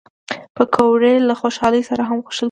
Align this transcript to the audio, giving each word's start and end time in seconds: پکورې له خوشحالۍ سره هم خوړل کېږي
پکورې 0.55 1.13
له 1.27 1.33
خوشحالۍ 1.41 1.81
سره 1.89 2.01
هم 2.09 2.17
خوړل 2.21 2.27
کېږي 2.29 2.39